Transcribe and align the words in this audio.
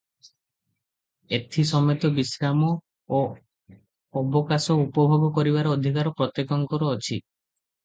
ଏଥି 1.37 1.65
ସମେତ 1.71 2.11
ବିଶ୍ରାମ 2.15 2.71
ଓ 3.19 3.21
ଅବକାଶ 4.23 4.79
ଉପଭୋଗ 4.87 5.33
କରିବାର 5.39 5.77
ଅଧିକାର 5.79 6.17
ପ୍ରତ୍ୟେକଙ୍କର 6.19 6.93
ଅଛି। 6.99 7.23